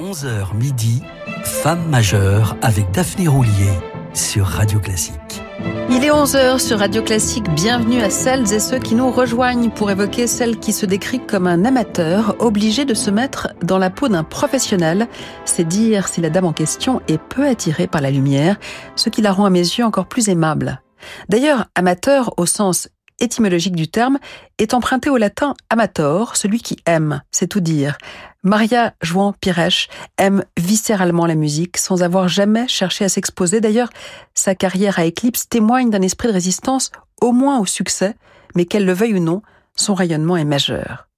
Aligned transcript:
11h 0.00 0.56
midi, 0.56 1.02
Femme 1.44 1.86
majeure 1.90 2.56
avec 2.62 2.90
Daphné 2.90 3.28
Roulier 3.28 3.68
sur 4.14 4.46
Radio 4.46 4.80
Classique. 4.80 5.42
Il 5.90 6.02
est 6.02 6.10
11h 6.10 6.58
sur 6.58 6.78
Radio 6.78 7.02
Classique. 7.02 7.50
Bienvenue 7.50 8.00
à 8.00 8.08
celles 8.08 8.50
et 8.54 8.60
ceux 8.60 8.78
qui 8.78 8.94
nous 8.94 9.10
rejoignent 9.10 9.68
pour 9.68 9.90
évoquer 9.90 10.26
celle 10.26 10.58
qui 10.58 10.72
se 10.72 10.86
décrit 10.86 11.20
comme 11.20 11.46
un 11.46 11.66
amateur 11.66 12.34
obligé 12.38 12.86
de 12.86 12.94
se 12.94 13.10
mettre 13.10 13.48
dans 13.62 13.76
la 13.76 13.90
peau 13.90 14.08
d'un 14.08 14.24
professionnel. 14.24 15.06
C'est 15.44 15.68
dire 15.68 16.08
si 16.08 16.22
la 16.22 16.30
dame 16.30 16.46
en 16.46 16.54
question 16.54 17.02
est 17.06 17.20
peu 17.20 17.46
attirée 17.46 17.86
par 17.86 18.00
la 18.00 18.10
lumière, 18.10 18.58
ce 18.96 19.10
qui 19.10 19.20
la 19.20 19.32
rend 19.32 19.44
à 19.44 19.50
mes 19.50 19.58
yeux 19.58 19.84
encore 19.84 20.06
plus 20.06 20.30
aimable. 20.30 20.80
D'ailleurs, 21.28 21.66
amateur 21.74 22.32
au 22.38 22.46
sens 22.46 22.88
étymologique 23.20 23.76
du 23.76 23.88
terme 23.88 24.18
est 24.58 24.74
emprunté 24.74 25.10
au 25.10 25.16
latin 25.16 25.54
amator, 25.68 26.36
celui 26.36 26.60
qui 26.60 26.78
aime, 26.86 27.22
c'est 27.30 27.46
tout 27.46 27.60
dire. 27.60 27.96
Maria 28.42 28.94
Jouan 29.02 29.34
Piresh 29.38 29.88
aime 30.16 30.44
viscéralement 30.58 31.26
la 31.26 31.34
musique 31.34 31.76
sans 31.76 32.02
avoir 32.02 32.28
jamais 32.28 32.66
cherché 32.68 33.04
à 33.04 33.08
s'exposer. 33.08 33.60
D'ailleurs, 33.60 33.90
sa 34.34 34.54
carrière 34.54 34.98
à 34.98 35.06
Eclipse 35.06 35.48
témoigne 35.48 35.90
d'un 35.90 36.02
esprit 36.02 36.28
de 36.28 36.32
résistance 36.32 36.90
au 37.20 37.32
moins 37.32 37.60
au 37.60 37.66
succès, 37.66 38.16
mais 38.54 38.64
qu'elle 38.64 38.86
le 38.86 38.94
veuille 38.94 39.14
ou 39.14 39.20
non, 39.20 39.42
son 39.76 39.94
rayonnement 39.94 40.36
est 40.36 40.44
majeur. 40.44 41.08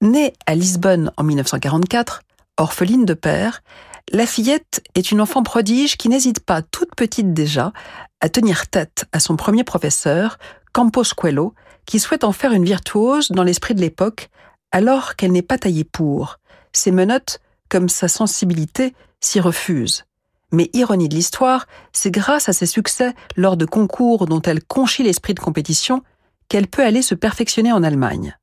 Née 0.00 0.32
à 0.46 0.54
Lisbonne 0.54 1.12
en 1.16 1.22
1944, 1.22 2.22
orpheline 2.56 3.04
de 3.04 3.14
père, 3.14 3.62
la 4.10 4.26
fillette 4.26 4.82
est 4.94 5.10
une 5.10 5.20
enfant 5.20 5.42
prodige 5.42 5.96
qui 5.96 6.08
n'hésite 6.08 6.40
pas, 6.40 6.62
toute 6.62 6.94
petite 6.96 7.32
déjà, 7.32 7.72
à 8.20 8.28
tenir 8.28 8.68
tête 8.68 9.04
à 9.12 9.20
son 9.20 9.36
premier 9.36 9.64
professeur, 9.64 10.38
Campos 10.72 11.14
qui 11.86 11.98
souhaite 11.98 12.24
en 12.24 12.32
faire 12.32 12.52
une 12.52 12.64
virtuose 12.64 13.30
dans 13.30 13.42
l'esprit 13.42 13.74
de 13.74 13.80
l'époque, 13.80 14.30
alors 14.70 15.16
qu'elle 15.16 15.32
n'est 15.32 15.42
pas 15.42 15.58
taillée 15.58 15.84
pour. 15.84 16.38
Ses 16.72 16.90
menottes, 16.90 17.40
comme 17.68 17.88
sa 17.88 18.08
sensibilité, 18.08 18.94
s'y 19.20 19.40
refusent. 19.40 20.04
Mais 20.52 20.70
ironie 20.74 21.08
de 21.08 21.14
l'histoire, 21.14 21.66
c'est 21.92 22.10
grâce 22.10 22.48
à 22.48 22.52
ses 22.52 22.66
succès 22.66 23.14
lors 23.36 23.56
de 23.56 23.64
concours 23.64 24.26
dont 24.26 24.42
elle 24.42 24.62
conchit 24.62 25.02
l'esprit 25.02 25.34
de 25.34 25.40
compétition 25.40 26.02
qu'elle 26.48 26.68
peut 26.68 26.84
aller 26.84 27.02
se 27.02 27.14
perfectionner 27.14 27.72
en 27.72 27.82
Allemagne. 27.82 28.36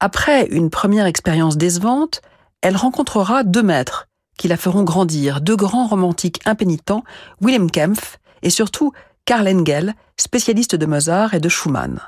Après 0.00 0.46
une 0.46 0.70
première 0.70 1.06
expérience 1.06 1.56
décevante, 1.56 2.22
elle 2.62 2.76
rencontrera 2.76 3.44
deux 3.44 3.62
maîtres 3.62 4.08
qui 4.38 4.48
la 4.48 4.56
feront 4.56 4.82
grandir, 4.82 5.40
deux 5.40 5.56
grands 5.56 5.86
romantiques 5.86 6.40
impénitents, 6.46 7.04
Wilhelm 7.40 7.70
Kempf 7.70 8.18
et 8.42 8.50
surtout 8.50 8.92
Karl 9.26 9.48
Engel, 9.48 9.94
spécialiste 10.16 10.76
de 10.76 10.86
Mozart 10.86 11.34
et 11.34 11.40
de 11.40 11.48
Schumann. 11.48 12.00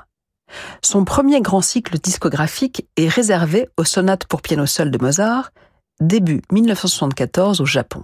Son 0.81 1.03
premier 1.03 1.41
grand 1.41 1.61
cycle 1.61 1.99
discographique 1.99 2.87
est 2.95 3.09
réservé 3.09 3.67
aux 3.77 3.83
sonates 3.83 4.25
pour 4.25 4.41
piano 4.41 4.65
seul 4.65 4.89
de 4.89 4.97
Mozart, 4.97 5.51
début 5.99 6.41
1974 6.51 7.59
au 7.59 7.65
Japon. 7.65 8.03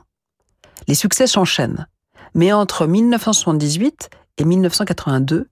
Les 0.89 0.95
succès 0.95 1.27
s'enchaînent, 1.27 1.87
mais 2.33 2.51
entre 2.51 2.85
1978 2.87 4.09
et 4.37 4.43
1982, 4.43 5.47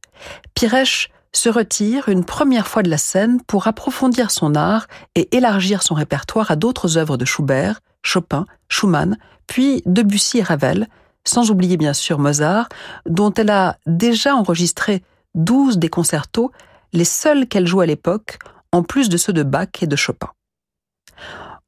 Piresh 0.55 1.09
se 1.31 1.47
retire 1.47 2.09
une 2.09 2.25
première 2.25 2.67
fois 2.67 2.83
de 2.83 2.89
la 2.89 2.97
scène 2.97 3.41
pour 3.47 3.67
approfondir 3.67 4.29
son 4.29 4.55
art 4.55 4.87
et 5.15 5.35
élargir 5.35 5.83
son 5.83 5.95
répertoire 5.95 6.51
à 6.51 6.57
d'autres 6.57 6.97
œuvres 6.97 7.15
de 7.15 7.25
Schubert, 7.25 7.79
Chopin, 8.03 8.45
Schumann, 8.67 9.17
puis 9.47 9.81
Debussy 9.85 10.39
et 10.39 10.43
Ravel, 10.43 10.87
sans 11.25 11.51
oublier 11.51 11.77
bien 11.77 11.93
sûr 11.93 12.19
Mozart, 12.19 12.69
dont 13.05 13.33
elle 13.33 13.49
a 13.49 13.77
déjà 13.85 14.35
enregistré 14.35 15.03
12 15.35 15.77
des 15.77 15.89
concertos, 15.89 16.51
les 16.91 17.05
seuls 17.05 17.47
qu'elle 17.47 17.67
joue 17.67 17.81
à 17.81 17.85
l'époque, 17.85 18.39
en 18.71 18.83
plus 18.83 19.09
de 19.09 19.17
ceux 19.17 19.33
de 19.33 19.43
Bach 19.43 19.81
et 19.81 19.87
de 19.87 19.95
Chopin. 19.95 20.29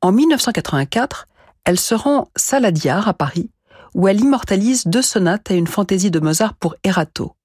En 0.01 0.11
1984, 0.11 1.27
elle 1.63 1.79
se 1.79 1.95
rend 1.95 2.29
Saladiar 2.35 3.07
à 3.07 3.13
Paris, 3.13 3.49
où 3.93 4.07
elle 4.07 4.19
immortalise 4.19 4.85
deux 4.85 5.01
sonates 5.01 5.49
et 5.51 5.55
une 5.55 5.67
fantaisie 5.67 6.11
de 6.11 6.19
Mozart 6.19 6.53
pour 6.53 6.75
Erato. 6.83 7.35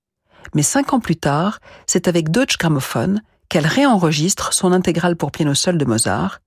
Mais 0.54 0.62
cinq 0.62 0.92
ans 0.92 1.00
plus 1.00 1.16
tard, 1.16 1.60
c'est 1.86 2.08
avec 2.08 2.30
Deutsche 2.30 2.58
Grammophon 2.58 3.20
qu'elle 3.48 3.66
réenregistre 3.66 4.52
son 4.52 4.72
intégrale 4.72 5.16
pour 5.16 5.32
piano 5.32 5.54
seul 5.54 5.78
de 5.78 5.84
Mozart. 5.84 6.40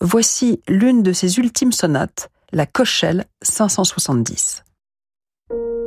Voici 0.00 0.62
l'une 0.68 1.02
de 1.02 1.12
ses 1.12 1.38
ultimes 1.38 1.72
sonates, 1.72 2.30
la 2.52 2.66
Cochelle 2.66 3.24
570. 3.42 4.64
thank 5.48 5.60
you. 5.60 5.77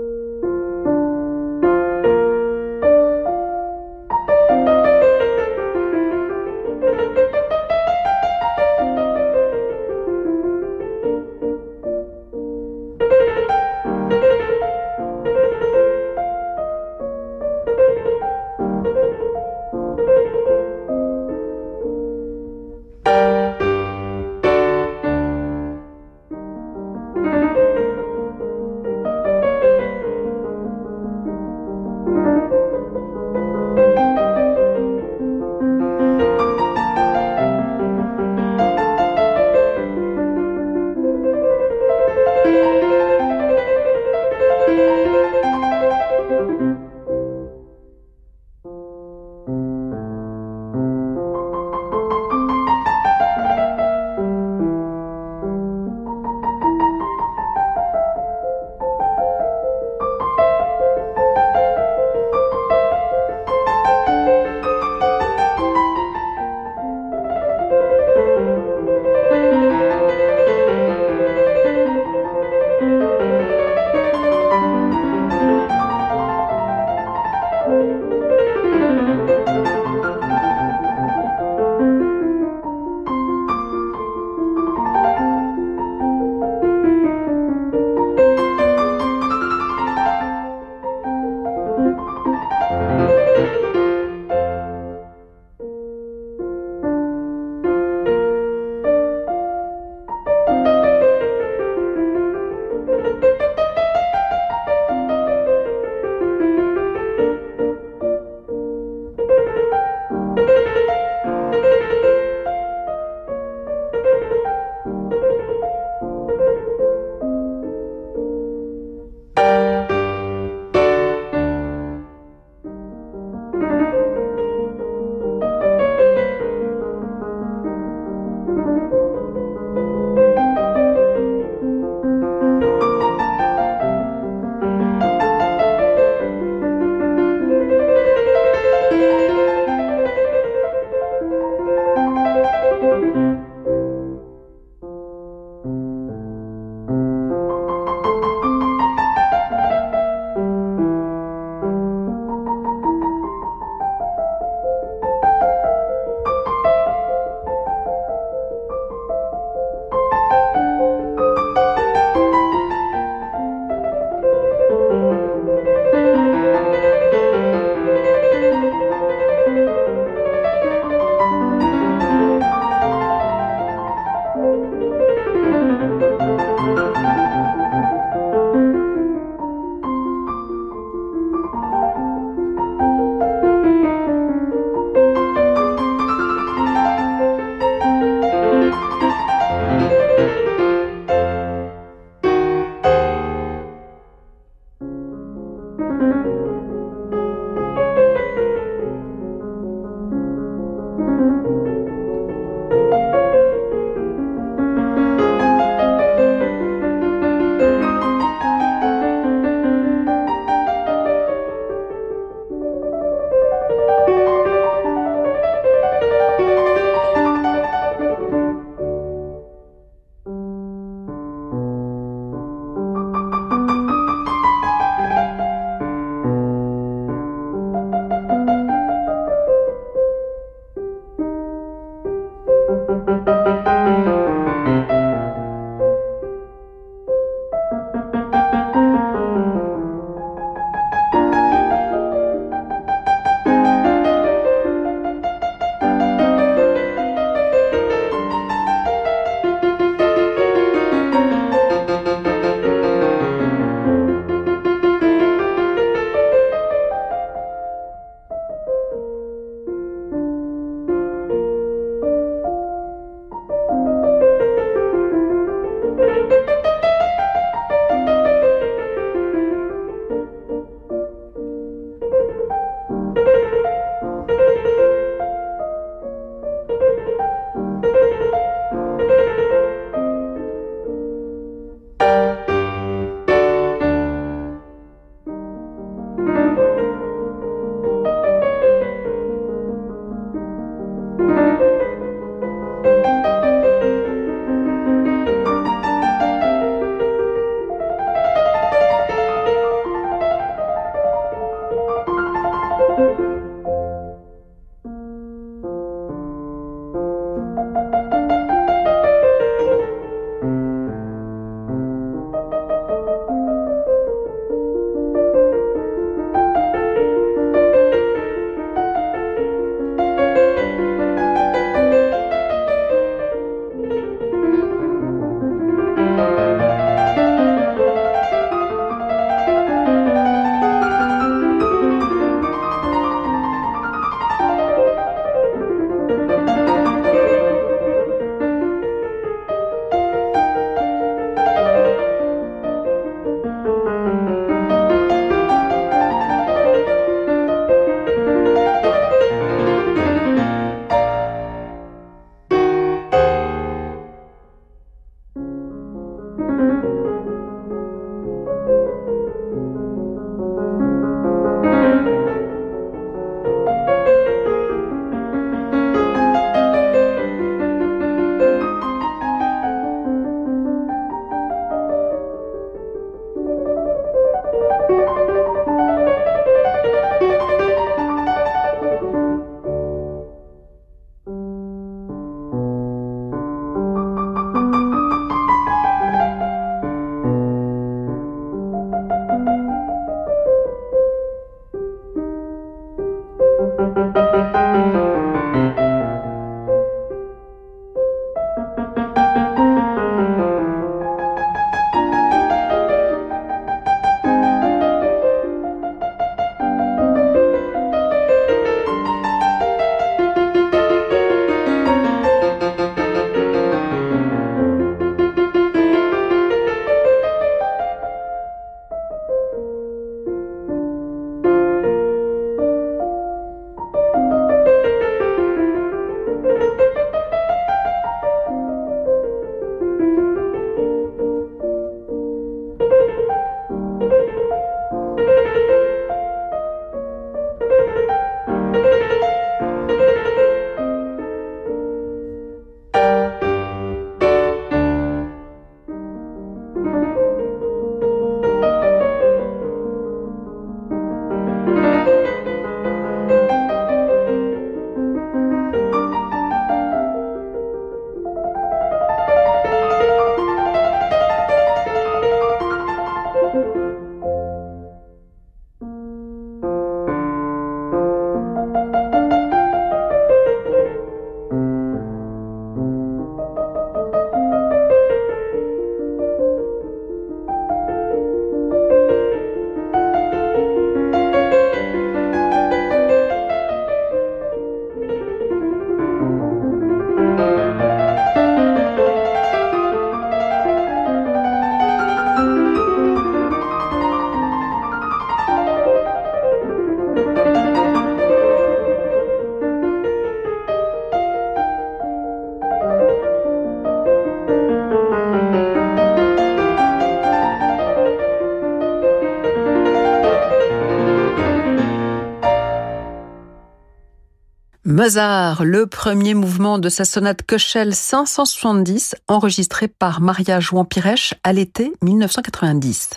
Mozart, 515.01 515.63
le 515.63 515.87
premier 515.87 516.35
mouvement 516.35 516.77
de 516.77 516.87
sa 516.87 517.05
sonate 517.05 517.41
Köchel 517.41 517.95
570, 517.95 519.15
enregistré 519.27 519.87
par 519.87 520.21
Maria 520.21 520.59
Jouan 520.59 520.85
Piresh 520.85 521.33
à 521.43 521.53
l'été 521.53 521.91
1990. 522.03 523.09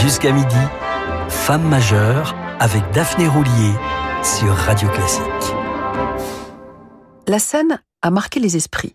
Jusqu'à 0.00 0.30
midi, 0.30 0.54
Femme 1.28 1.66
majeure 1.66 2.36
avec 2.60 2.84
Daphné 2.92 3.26
Roulier 3.26 3.72
sur 4.22 4.54
Radio 4.54 4.88
Classique. 4.88 5.56
La 7.26 7.40
scène 7.40 7.80
a 8.02 8.12
marqué 8.12 8.38
les 8.38 8.56
esprits. 8.56 8.94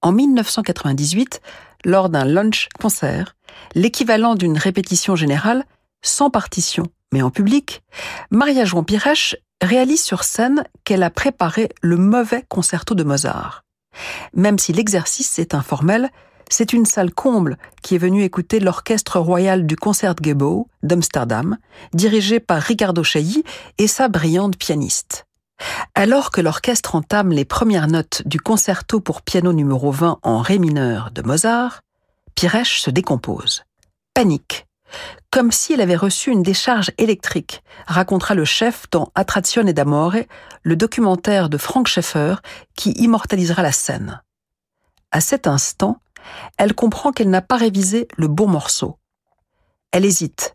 En 0.00 0.12
1998, 0.12 1.42
lors 1.84 2.08
d'un 2.08 2.24
lunch-concert, 2.24 3.36
l'équivalent 3.74 4.36
d'une 4.36 4.56
répétition 4.56 5.16
générale, 5.16 5.64
sans 6.00 6.30
partition, 6.30 6.84
mais 7.12 7.22
en 7.22 7.30
public, 7.30 7.82
Maria 8.30 8.64
Jouan 8.64 8.84
Piresh 8.84 9.36
réalise 9.62 10.02
sur 10.02 10.24
scène 10.24 10.64
qu'elle 10.84 11.02
a 11.02 11.10
préparé 11.10 11.68
le 11.80 11.96
mauvais 11.96 12.44
concerto 12.48 12.94
de 12.94 13.04
Mozart. 13.04 13.64
Même 14.34 14.58
si 14.58 14.72
l'exercice 14.72 15.38
est 15.38 15.54
informel, 15.54 16.10
c'est 16.50 16.72
une 16.72 16.86
salle 16.86 17.12
comble 17.12 17.58
qui 17.82 17.94
est 17.94 17.98
venue 17.98 18.22
écouter 18.22 18.60
l'orchestre 18.60 19.18
royal 19.18 19.66
du 19.66 19.76
Concertgebouw 19.76 20.68
d'Amsterdam, 20.82 21.58
dirigé 21.92 22.40
par 22.40 22.62
Ricardo 22.62 23.02
Chailly 23.02 23.44
et 23.76 23.86
sa 23.86 24.08
brillante 24.08 24.56
pianiste. 24.56 25.26
Alors 25.94 26.30
que 26.30 26.40
l'orchestre 26.40 26.94
entame 26.94 27.32
les 27.32 27.44
premières 27.44 27.88
notes 27.88 28.22
du 28.26 28.38
concerto 28.40 29.00
pour 29.00 29.22
piano 29.22 29.52
numéro 29.52 29.90
20 29.90 30.20
en 30.22 30.40
ré 30.40 30.58
mineur 30.58 31.10
de 31.10 31.22
Mozart, 31.22 31.80
Piresh 32.34 32.80
se 32.80 32.90
décompose. 32.90 33.64
Panique 34.14 34.67
comme 35.30 35.52
si 35.52 35.72
elle 35.72 35.80
avait 35.80 35.96
reçu 35.96 36.30
une 36.30 36.42
décharge 36.42 36.90
électrique, 36.98 37.62
racontera 37.86 38.34
le 38.34 38.44
chef 38.44 38.86
dans 38.90 39.10
Attrazione 39.14 39.72
d'Amore, 39.72 40.16
le 40.62 40.76
documentaire 40.76 41.48
de 41.48 41.58
Frank 41.58 41.86
Schaeffer 41.86 42.36
qui 42.76 42.92
immortalisera 42.92 43.62
la 43.62 43.72
scène. 43.72 44.22
À 45.10 45.20
cet 45.20 45.46
instant, 45.46 46.00
elle 46.56 46.74
comprend 46.74 47.12
qu'elle 47.12 47.30
n'a 47.30 47.42
pas 47.42 47.56
révisé 47.56 48.08
le 48.16 48.28
bon 48.28 48.46
morceau. 48.46 48.98
Elle 49.92 50.04
hésite, 50.04 50.54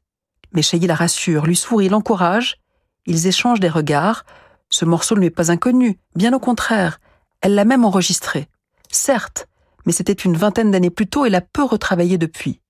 mais 0.52 0.62
Chailly 0.62 0.88
la 0.88 0.96
rassure, 0.96 1.46
lui 1.46 1.56
sourit, 1.56 1.90
l'encourage. 1.90 2.58
Ils 3.06 3.28
échangent 3.28 3.60
des 3.60 3.70
regards. 3.70 4.25
Ce 4.70 4.86
morceau 4.86 5.16
ne 5.16 5.22
lui 5.22 5.28
est 5.28 5.32
pas 5.32 5.52
inconnu, 5.52 6.00
bien 6.16 6.34
au 6.34 6.40
contraire. 6.40 7.00
Elle 7.42 7.56
l'a 7.56 7.66
même 7.66 7.86
enregistré. 7.86 8.48
Certes, 8.92 9.48
mais 9.86 9.92
c'était 9.92 10.13
une 10.13 10.38
vingtaine 10.38 10.72
d'années 10.72 10.92
plus 10.92 11.08
tôt 11.08 11.25
et 11.25 11.30
l'a 11.30 11.42
peu 11.42 11.63
retravaillé 11.63 12.18
depuis 12.18 12.62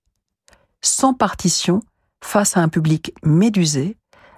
sans 0.84 1.16
partition, 1.16 1.80
face 2.24 2.56
à 2.56 2.60
un 2.60 2.70
public 2.70 3.16
médusé, 3.24 3.98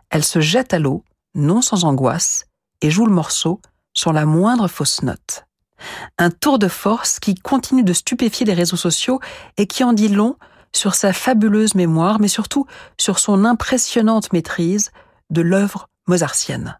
elle 0.10 0.24
se 0.24 0.40
jette 0.40 0.74
à 0.74 0.80
l'eau, 0.80 1.04
non 1.34 1.62
sans 1.62 1.84
angoisse, 1.84 2.46
et 2.82 2.90
joue 2.90 3.06
le 3.06 3.12
morceau 3.12 3.60
sur 3.94 4.14
la 4.14 4.26
moindre 4.26 4.68
fausse 4.68 5.02
note. 5.02 5.46
Un 6.18 6.30
tour 6.30 6.58
de 6.60 6.68
force 6.68 7.20
qui 7.20 7.36
continue 7.36 7.84
de 7.84 7.94
stupéfier 7.94 8.46
les 8.46 8.54
réseaux 8.54 8.78
sociaux 8.78 9.20
et 9.58 9.68
qui 9.68 9.84
en 9.84 9.92
dit 9.92 10.08
long 10.08 10.38
sur 10.72 10.96
sa 10.96 11.14
fabuleuse 11.14 11.76
mémoire, 11.76 12.20
mais 12.20 12.28
surtout 12.28 12.66
sur 12.98 13.20
son 13.20 13.44
impressionnante 13.44 14.32
maîtrise 14.34 14.92
de 15.30 15.42
l'œuvre 15.42 15.90
mozartienne. 16.08 16.80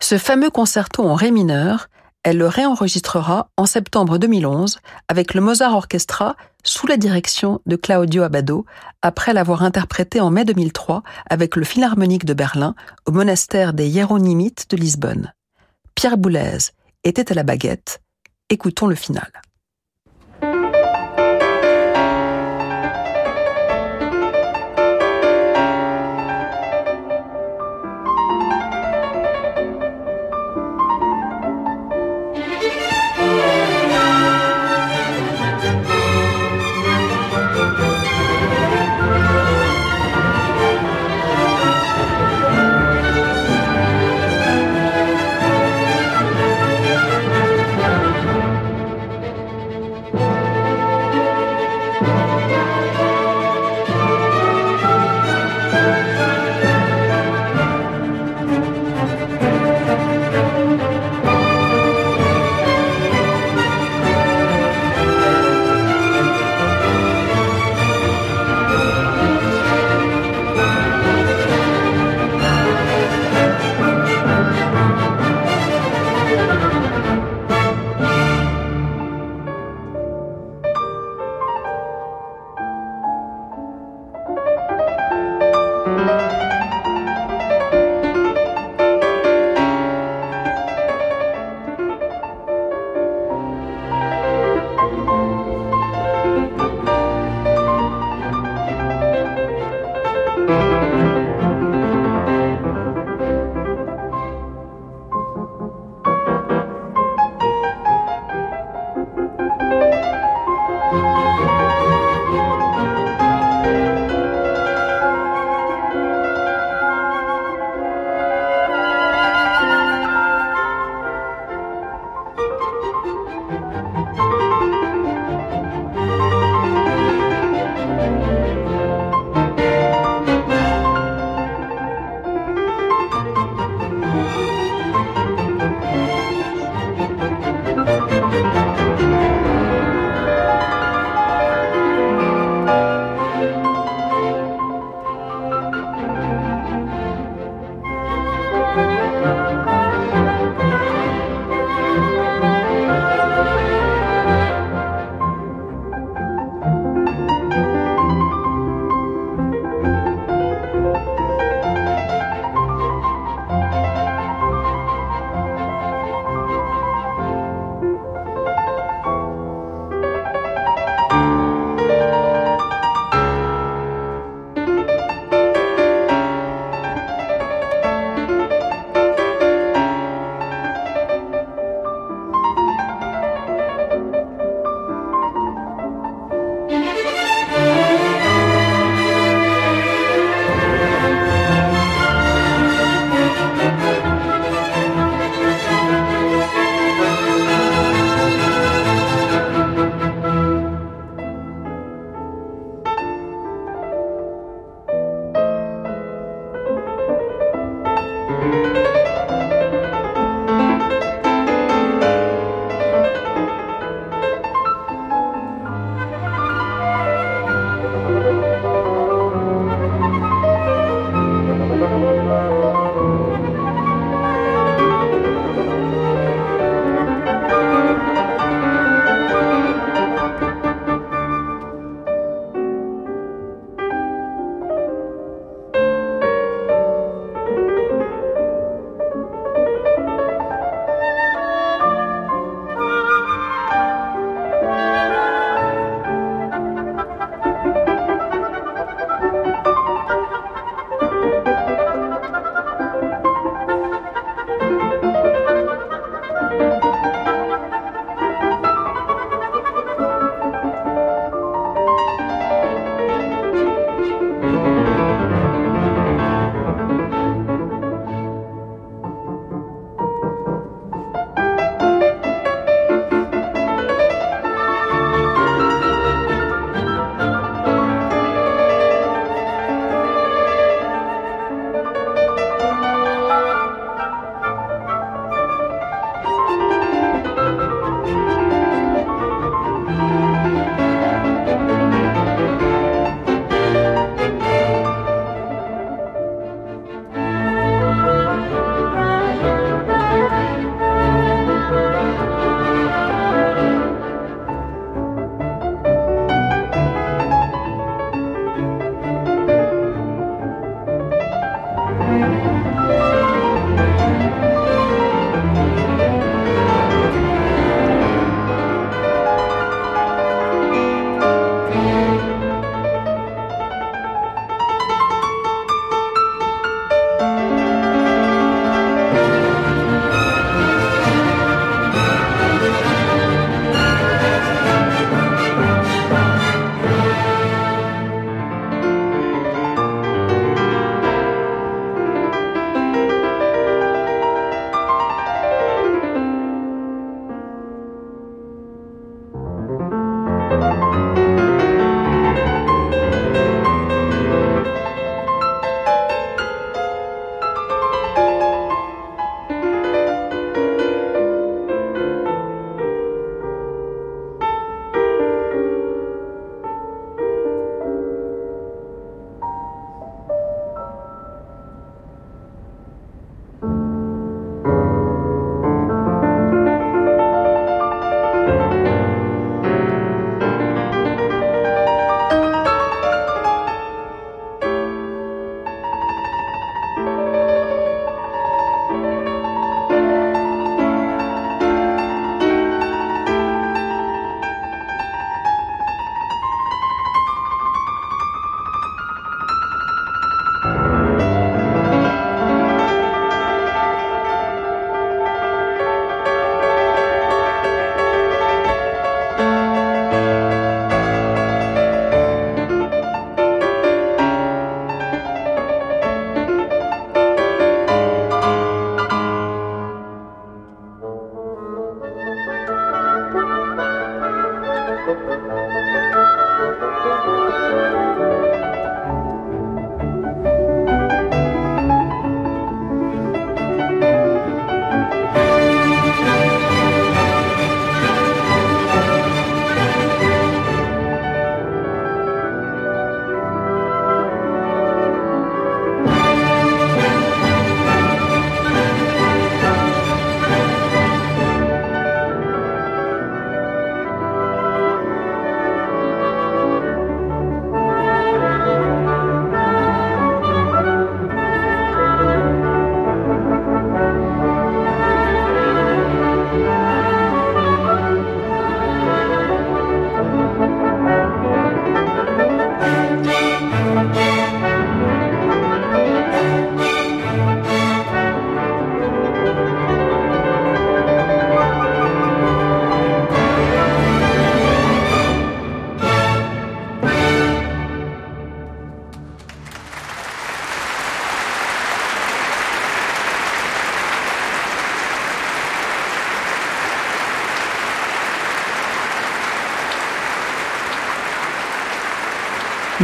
Ce 0.00 0.18
fameux 0.18 0.50
concerto 0.50 1.02
en 1.04 1.14
ré 1.14 1.30
mineur 1.30 1.88
elle 2.26 2.38
le 2.38 2.48
réenregistrera 2.48 3.50
en 3.56 3.66
septembre 3.66 4.18
2011 4.18 4.80
avec 5.06 5.32
le 5.32 5.40
Mozart 5.40 5.76
Orchestra 5.76 6.34
sous 6.64 6.88
la 6.88 6.96
direction 6.96 7.60
de 7.66 7.76
Claudio 7.76 8.24
Abbado, 8.24 8.66
après 9.00 9.32
l'avoir 9.32 9.62
interprété 9.62 10.20
en 10.20 10.30
mai 10.30 10.44
2003 10.44 11.04
avec 11.30 11.54
le 11.54 11.62
Philharmonique 11.62 12.24
de 12.24 12.34
Berlin 12.34 12.74
au 13.06 13.12
monastère 13.12 13.74
des 13.74 13.86
Hieronymites 13.86 14.68
de 14.70 14.76
Lisbonne. 14.76 15.34
Pierre 15.94 16.18
Boulez 16.18 16.58
était 17.04 17.30
à 17.30 17.34
la 17.36 17.44
baguette. 17.44 18.02
Écoutons 18.50 18.88
le 18.88 18.96
final. 18.96 19.30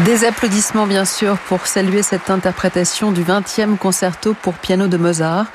Des 0.05 0.25
applaudissements 0.25 0.89
bien 0.89 1.05
sûr 1.05 1.39
pour 1.47 1.65
saluer 1.67 2.03
cette 2.03 2.29
interprétation 2.29 3.13
du 3.13 3.23
20e 3.23 3.77
concerto 3.77 4.35
pour 4.35 4.55
piano 4.55 4.89
de 4.89 4.97
Mozart. 4.97 5.47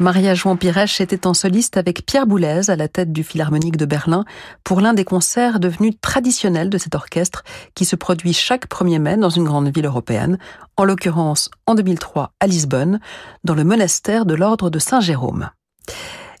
Maria 0.00 0.34
Jouan 0.34 0.56
Pirèche 0.56 1.00
était 1.00 1.24
en 1.24 1.34
soliste 1.34 1.76
avec 1.76 2.04
Pierre 2.04 2.26
Boulez 2.26 2.68
à 2.68 2.74
la 2.74 2.88
tête 2.88 3.12
du 3.12 3.22
Philharmonique 3.22 3.76
de 3.76 3.84
Berlin 3.84 4.24
pour 4.64 4.80
l'un 4.80 4.92
des 4.92 5.04
concerts 5.04 5.60
devenus 5.60 5.94
traditionnels 6.00 6.68
de 6.68 6.78
cet 6.78 6.96
orchestre 6.96 7.44
qui 7.76 7.84
se 7.84 7.94
produit 7.94 8.32
chaque 8.32 8.68
1er 8.68 8.98
mai 8.98 9.16
dans 9.16 9.30
une 9.30 9.44
grande 9.44 9.72
ville 9.72 9.86
européenne, 9.86 10.36
en 10.76 10.84
l'occurrence 10.84 11.48
en 11.66 11.76
2003 11.76 12.32
à 12.40 12.46
Lisbonne, 12.48 12.98
dans 13.44 13.54
le 13.54 13.62
monastère 13.62 14.26
de 14.26 14.34
l'ordre 14.34 14.68
de 14.68 14.80
Saint-Jérôme. 14.80 15.50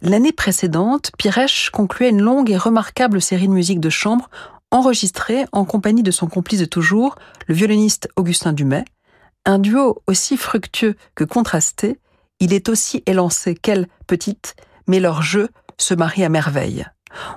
L'année 0.00 0.32
précédente, 0.32 1.12
Pirèche 1.16 1.70
concluait 1.70 2.10
une 2.10 2.22
longue 2.22 2.50
et 2.50 2.56
remarquable 2.56 3.22
série 3.22 3.46
de 3.46 3.52
musique 3.52 3.78
de 3.78 3.90
chambre 3.90 4.30
enregistré 4.72 5.44
en 5.52 5.64
compagnie 5.64 6.02
de 6.02 6.10
son 6.10 6.26
complice 6.26 6.58
de 6.58 6.64
toujours, 6.64 7.16
le 7.46 7.54
violoniste 7.54 8.08
Augustin 8.16 8.52
Dumay. 8.52 8.84
Un 9.44 9.58
duo 9.58 10.02
aussi 10.06 10.36
fructueux 10.36 10.96
que 11.14 11.24
contrasté, 11.24 12.00
il 12.40 12.52
est 12.52 12.68
aussi 12.68 13.02
élancé 13.06 13.54
qu'elle 13.54 13.86
petite, 14.06 14.56
mais 14.88 14.98
leur 14.98 15.22
jeu 15.22 15.48
se 15.78 15.94
marie 15.94 16.24
à 16.24 16.28
merveille. 16.28 16.86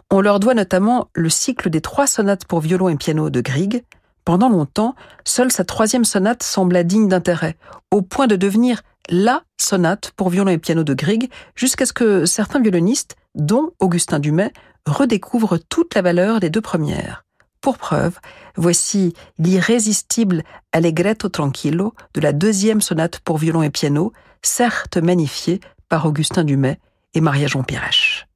On 0.09 0.21
leur 0.21 0.39
doit 0.39 0.53
notamment 0.53 1.09
le 1.13 1.29
cycle 1.29 1.69
des 1.69 1.81
trois 1.81 2.07
sonates 2.07 2.45
pour 2.45 2.61
violon 2.61 2.89
et 2.89 2.95
piano 2.95 3.29
de 3.29 3.41
Grieg. 3.41 3.83
Pendant 4.23 4.49
longtemps, 4.49 4.95
seule 5.25 5.51
sa 5.51 5.65
troisième 5.65 6.05
sonate 6.05 6.41
sembla 6.41 6.83
digne 6.83 7.07
d'intérêt, 7.07 7.57
au 7.91 8.01
point 8.01 8.27
de 8.27 8.35
devenir 8.35 8.81
la 9.09 9.43
sonate 9.59 10.11
pour 10.15 10.29
violon 10.29 10.51
et 10.51 10.57
piano 10.57 10.83
de 10.83 10.93
Grieg, 10.93 11.29
jusqu'à 11.55 11.85
ce 11.85 11.93
que 11.93 12.25
certains 12.25 12.59
violonistes, 12.59 13.15
dont 13.35 13.71
Augustin 13.79 14.19
Dumay, 14.19 14.51
redécouvrent 14.85 15.57
toute 15.57 15.95
la 15.95 16.01
valeur 16.01 16.39
des 16.39 16.49
deux 16.49 16.61
premières. 16.61 17.25
Pour 17.61 17.77
preuve, 17.77 18.19
voici 18.55 19.13
l'irrésistible 19.39 20.43
Allegretto 20.71 21.29
Tranquillo 21.29 21.93
de 22.13 22.21
la 22.21 22.33
deuxième 22.33 22.81
sonate 22.81 23.19
pour 23.19 23.37
violon 23.37 23.63
et 23.63 23.71
piano, 23.71 24.13
certes 24.41 24.97
magnifiée 24.97 25.59
par 25.89 26.05
Augustin 26.05 26.43
Dumay 26.43 26.79
et 27.13 27.21
Maria 27.21 27.47
Jean 27.47 27.63
Pirèche. 27.63 28.27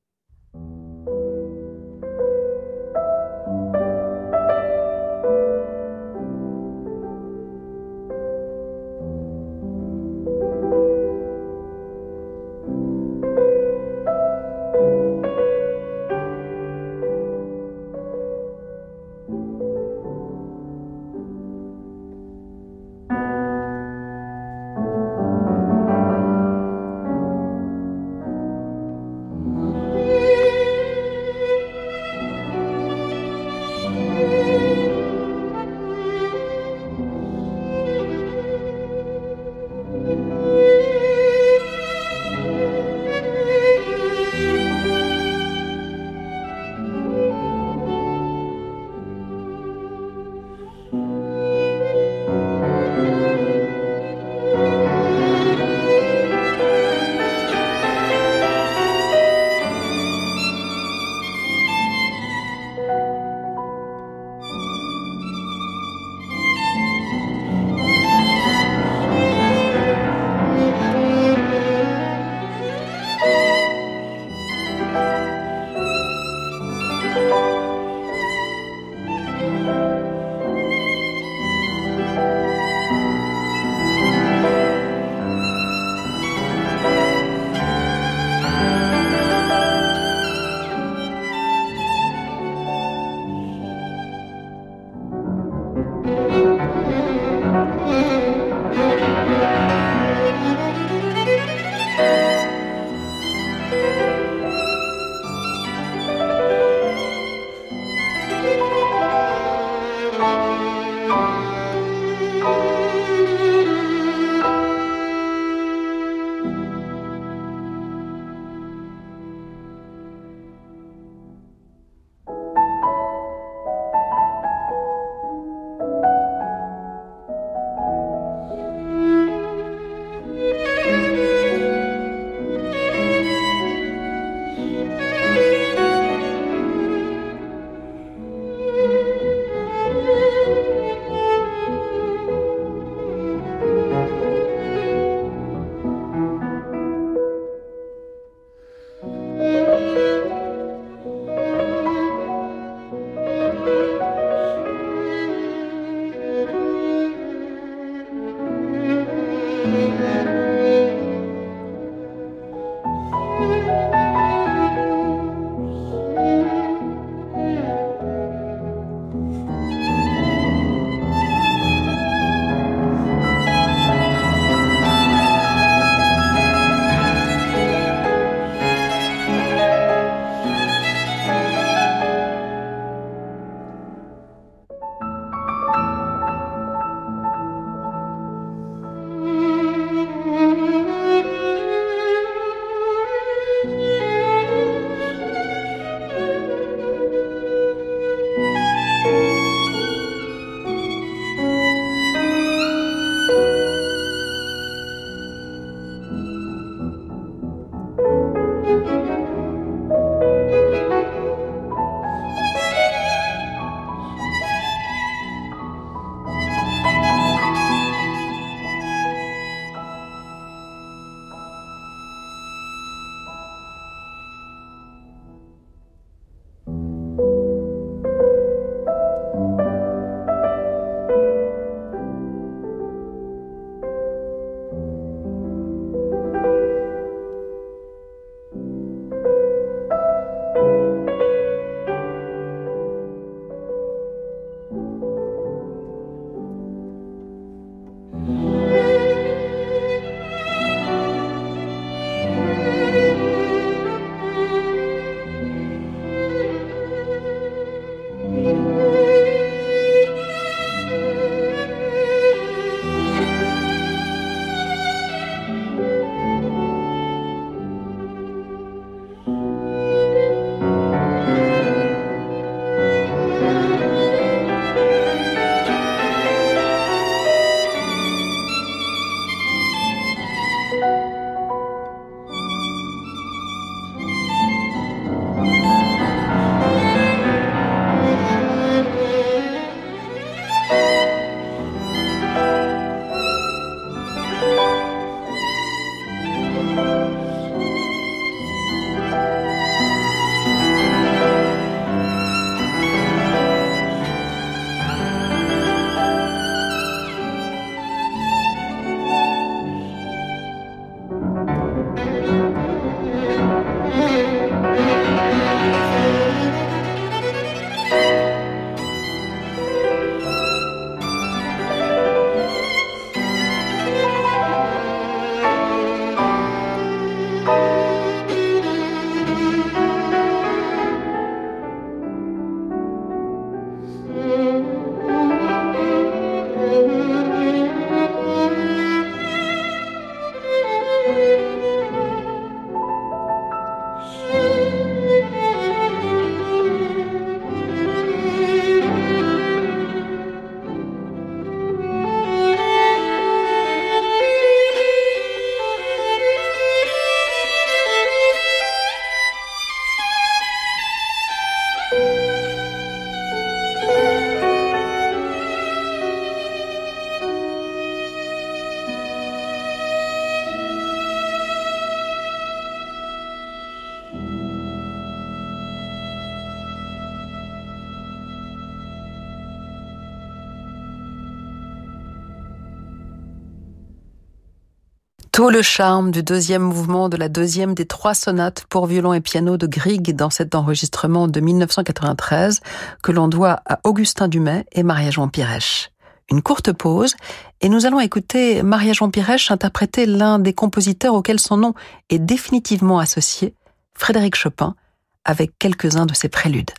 Tout 385.40 385.50
le 385.50 385.62
charme 385.62 386.12
du 386.12 386.22
deuxième 386.22 386.64
mouvement 386.64 387.08
de 387.08 387.16
la 387.16 387.30
deuxième 387.30 387.74
des 387.74 387.86
trois 387.86 388.14
sonates 388.14 388.66
pour 388.68 388.88
violon 388.88 389.14
et 389.14 389.22
piano 389.22 389.56
de 389.56 389.68
Grieg 389.68 390.14
dans 390.14 390.30
cet 390.30 390.54
enregistrement 390.54 391.30
de 391.30 391.40
1993 391.40 392.60
que 393.02 393.14
l'on 393.14 393.30
doit 393.30 393.62
à 393.66 393.80
Augustin 393.86 394.28
Dumay 394.28 394.66
et 394.74 394.84
Maria-Jean 394.84 395.30
Pirèche. 395.30 395.92
Une 396.30 396.42
courte 396.42 396.74
pause 396.74 397.16
et 397.62 397.70
nous 397.70 397.86
allons 397.86 398.02
écouter 398.02 398.64
Maria-Jean 398.64 399.10
Pirèche 399.10 399.50
interpréter 399.50 400.06
l'un 400.06 400.40
des 400.40 400.52
compositeurs 400.52 401.14
auxquels 401.14 401.40
son 401.40 401.56
nom 401.56 401.74
est 402.10 402.20
définitivement 402.20 403.00
associé, 403.00 403.56
Frédéric 403.94 404.36
Chopin, 404.36 404.76
avec 405.24 405.58
quelques-uns 405.58 406.06
de 406.06 406.14
ses 406.14 406.28
préludes. 406.28 406.72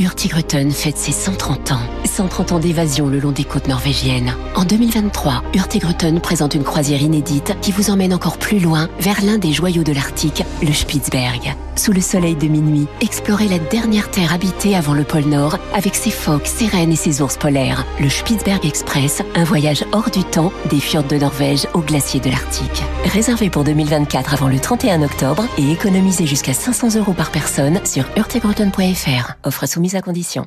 Hurtigruten 0.00 0.70
fête 0.70 0.96
ses 0.96 1.12
130 1.12 1.72
ans. 1.72 1.80
130 2.06 2.52
ans 2.52 2.58
d'évasion 2.58 3.08
le 3.08 3.18
long 3.20 3.32
des 3.32 3.44
côtes 3.44 3.68
norvégiennes. 3.68 4.34
En 4.54 4.64
2023, 4.64 5.42
Hurtigruten 5.52 6.20
présente 6.20 6.54
une 6.54 6.64
croisière 6.64 7.02
inédite 7.02 7.54
qui 7.60 7.70
vous 7.70 7.90
emmène 7.90 8.14
encore 8.14 8.38
plus 8.38 8.60
loin 8.60 8.88
vers 8.98 9.22
l'un 9.22 9.36
des 9.36 9.52
joyaux 9.52 9.84
de 9.84 9.92
l'Arctique, 9.92 10.42
le 10.62 10.72
Spitzberg. 10.72 11.54
Sous 11.80 11.92
le 11.92 12.02
soleil 12.02 12.34
de 12.34 12.46
minuit, 12.46 12.86
explorez 13.00 13.48
la 13.48 13.58
dernière 13.58 14.10
terre 14.10 14.34
habitée 14.34 14.76
avant 14.76 14.92
le 14.92 15.02
pôle 15.02 15.24
Nord 15.24 15.56
avec 15.72 15.94
ses 15.94 16.10
phoques, 16.10 16.46
ses 16.46 16.66
rennes 16.66 16.92
et 16.92 16.96
ses 16.96 17.22
ours 17.22 17.38
polaires. 17.38 17.86
Le 17.98 18.10
Spitzberg 18.10 18.66
Express, 18.66 19.22
un 19.34 19.44
voyage 19.44 19.86
hors 19.92 20.10
du 20.10 20.22
temps 20.22 20.52
des 20.68 20.78
fjords 20.78 21.04
de 21.04 21.16
Norvège 21.16 21.66
aux 21.72 21.80
glaciers 21.80 22.20
de 22.20 22.28
l'Arctique. 22.28 22.82
Réservé 23.06 23.48
pour 23.48 23.64
2024 23.64 24.34
avant 24.34 24.48
le 24.48 24.60
31 24.60 25.00
octobre 25.02 25.46
et 25.56 25.72
économisez 25.72 26.26
jusqu'à 26.26 26.52
500 26.52 26.96
euros 26.96 27.14
par 27.14 27.30
personne 27.30 27.80
sur 27.86 28.04
hurtigruten.fr. 28.14 29.36
Offre 29.44 29.66
soumise 29.66 29.96
à 29.96 30.02
condition. 30.02 30.44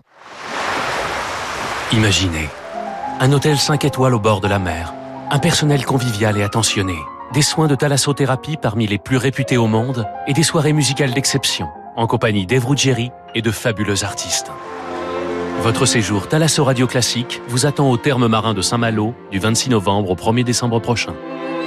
Imaginez 1.94 2.48
un 3.20 3.32
hôtel 3.32 3.58
5 3.58 3.84
étoiles 3.86 4.14
au 4.14 4.20
bord 4.20 4.40
de 4.40 4.48
la 4.48 4.60
mer, 4.60 4.94
un 5.32 5.40
personnel 5.40 5.84
convivial 5.84 6.38
et 6.38 6.44
attentionné, 6.44 6.98
des 7.34 7.42
soins 7.42 7.68
de 7.68 7.74
thalassothérapie 7.74 8.58
parmi 8.58 8.86
les 8.86 9.00
plus 9.00 9.18
réputés 9.18 9.58
au 9.58 9.66
monde 9.66 10.06
et 10.28 10.34
des 10.34 10.44
soirées 10.44 10.72
musicales 10.72 11.14
d'exception 11.14 11.68
en 11.96 12.06
compagnie 12.06 12.46
d'Eve 12.46 12.68
Ruggieri 12.68 13.12
et 13.34 13.42
de 13.42 13.52
fabuleux 13.52 14.04
artistes. 14.04 14.52
Votre 15.62 15.86
séjour 15.86 16.28
Thalasso 16.28 16.64
Radio 16.64 16.86
Classique 16.86 17.42
vous 17.48 17.66
attend 17.66 17.90
au 17.90 17.98
terme 17.98 18.28
marin 18.28 18.54
de 18.54 18.62
Saint-Malo 18.62 19.16
du 19.32 19.40
26 19.40 19.72
novembre 19.72 20.12
au 20.12 20.16
1er 20.16 20.44
décembre 20.44 20.80
prochain. 20.80 21.16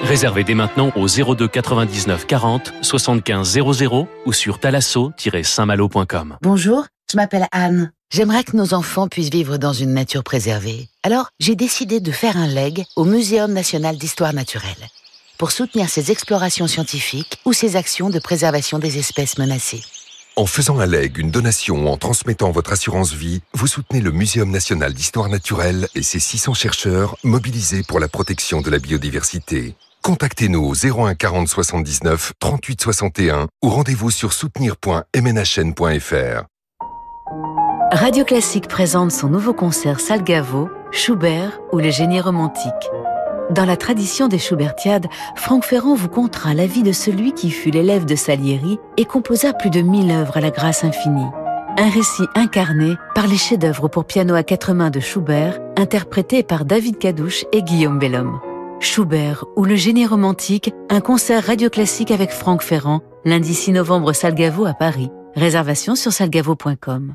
Réservez 0.05 0.45
dès 0.45 0.55
maintenant 0.55 0.93
au 0.95 1.07
02 1.09 1.49
99 1.49 2.27
40 2.27 2.73
75 2.83 3.59
00 3.73 4.09
ou 4.25 4.33
sur 4.33 4.61
thalasso-saintmalo.com. 4.61 6.37
Bonjour, 6.43 6.87
je 7.11 7.17
m'appelle 7.17 7.47
Anne. 7.51 7.91
J'aimerais 8.13 8.45
que 8.45 8.57
nos 8.57 8.73
enfants 8.73 9.09
puissent 9.09 9.31
vivre 9.31 9.57
dans 9.57 9.73
une 9.73 9.95
nature 9.95 10.23
préservée. 10.23 10.89
Alors, 11.03 11.31
j'ai 11.41 11.57
décidé 11.57 11.99
de 11.99 12.13
faire 12.13 12.37
un 12.37 12.47
leg 12.47 12.85
au 12.95 13.05
Muséum 13.05 13.53
national 13.53 13.97
d'histoire 13.97 14.33
naturelle 14.33 14.87
pour 15.39 15.51
soutenir 15.51 15.89
ses 15.89 16.11
explorations 16.11 16.67
scientifiques 16.67 17.39
ou 17.45 17.53
ses 17.53 17.77
actions 17.77 18.11
de 18.11 18.19
préservation 18.19 18.79
des 18.79 18.99
espèces 18.99 19.39
menacées. 19.39 19.83
En 20.39 20.45
faisant 20.45 20.81
un 20.81 20.87
leg, 20.87 21.17
une 21.17 21.31
donation 21.31 21.87
ou 21.87 21.89
en 21.89 21.97
transmettant 21.97 22.51
votre 22.51 22.73
assurance 22.73 23.15
vie, 23.15 23.41
vous 23.55 23.67
soutenez 23.67 24.03
le 24.03 24.11
Muséum 24.11 24.51
national 24.51 24.93
d'histoire 24.93 25.31
naturelle 25.31 25.89
et 25.95 26.03
ses 26.03 26.21
600 26.21 26.53
chercheurs 26.53 27.17
mobilisés 27.25 27.83
pour 27.83 28.01
la 28.01 28.09
protection 28.09 28.61
de 28.61 28.69
la 28.69 28.79
biodiversité. 28.79 29.77
Contactez-nous 30.03 30.63
au 30.63 30.75
01 30.75 31.15
40 31.15 31.49
79 31.49 32.35
38 32.39 32.83
61 32.83 33.49
ou 33.63 33.71
rendez-vous 33.71 34.11
sur 34.11 34.35
soutenir.mnhn.fr. 34.35 36.45
Radio 37.93 38.25
Classique 38.25 38.69
présente 38.69 39.13
son 39.13 39.29
nouveau 39.29 39.55
concert 39.55 40.01
Salgavo, 40.01 40.69
Schubert 40.93 41.61
ou 41.73 41.79
les 41.79 41.93
génies 41.93 42.21
romantiques. 42.21 42.91
Dans 43.51 43.65
la 43.65 43.77
tradition 43.77 44.27
des 44.27 44.39
Schubertiades, 44.39 45.07
Franck 45.37 45.65
Ferrand 45.65 45.95
vous 45.95 46.09
contera 46.09 46.53
la 46.53 46.67
vie 46.67 46.83
de 46.83 46.93
celui 46.93 47.33
qui 47.33 47.51
fut 47.51 47.71
l'élève 47.71 48.05
de 48.05 48.17
Salieri 48.17 48.79
et 48.97 49.05
composa 49.05 49.53
plus 49.53 49.71
de 49.71 49.83
mille 49.83 50.11
œuvres 50.11 50.37
à 50.37 50.41
la 50.41 50.51
grâce 50.51 50.83
infinie. 50.83 51.31
Un 51.79 51.89
récit 51.89 52.27
incarné 52.35 52.97
par 53.15 53.29
les 53.29 53.37
chefs-d'œuvre 53.37 53.87
pour 53.89 54.05
piano 54.05 54.35
à 54.35 54.43
quatre 54.43 54.73
mains 54.73 54.91
de 54.91 54.99
Schubert, 54.99 55.61
interprétés 55.77 56.43
par 56.43 56.65
David 56.65 56.99
Cadouche 56.99 57.45
et 57.53 57.63
Guillaume 57.63 57.99
Bellhomme. 57.99 58.41
Schubert 58.81 59.45
ou 59.57 59.65
le 59.65 59.77
génie 59.77 60.07
romantique, 60.07 60.73
un 60.91 61.01
concert 61.01 61.45
radio 61.45 61.71
classique 61.71 62.11
avec 62.11 62.31
Franck 62.31 62.63
Ferrand, 62.63 63.01
lundi 63.25 63.55
6 63.55 63.73
novembre 63.73 64.13
Salgavo 64.13 64.67
à 64.67 64.75
Paris. 64.75 65.11
Réservation 65.35 65.95
sur 65.95 66.13
salgavo.com. 66.13 67.15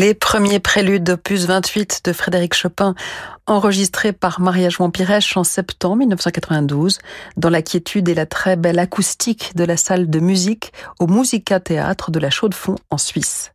Les 0.00 0.14
premiers 0.14 0.60
préludes 0.60 1.04
d'opus 1.04 1.44
28 1.44 2.06
de 2.06 2.14
Frédéric 2.14 2.54
Chopin, 2.54 2.94
enregistrés 3.44 4.14
par 4.14 4.40
Maria-Jouan 4.40 4.90
Pirèche 4.90 5.36
en 5.36 5.44
septembre 5.44 5.96
1992, 5.96 7.00
dans 7.36 7.50
la 7.50 7.60
quiétude 7.60 8.08
et 8.08 8.14
la 8.14 8.24
très 8.24 8.56
belle 8.56 8.78
acoustique 8.78 9.54
de 9.56 9.64
la 9.64 9.76
salle 9.76 10.08
de 10.08 10.18
musique 10.18 10.72
au 11.00 11.06
Musica 11.06 11.60
Théâtre 11.60 12.10
de 12.10 12.18
la 12.18 12.30
Chaux-de-Fonds 12.30 12.78
en 12.88 12.96
Suisse. 12.96 13.52